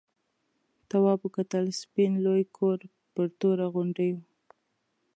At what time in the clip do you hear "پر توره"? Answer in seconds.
3.13-3.67